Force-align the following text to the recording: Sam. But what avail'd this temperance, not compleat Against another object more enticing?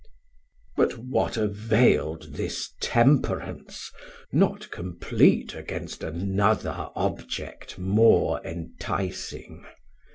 Sam. 0.03 0.07
But 0.77 0.97
what 0.97 1.37
avail'd 1.37 2.33
this 2.33 2.73
temperance, 2.81 3.91
not 4.33 4.71
compleat 4.71 5.53
Against 5.53 6.01
another 6.03 6.89
object 6.95 7.77
more 7.77 8.41
enticing? 8.43 9.63